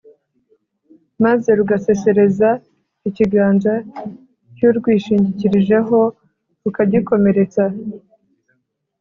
maze 1.23 1.49
rugasesereza 1.57 2.49
ikiganza 3.09 3.73
cy’urwishingikirijeho 4.55 5.99
rukagikomeretsa. 6.63 7.63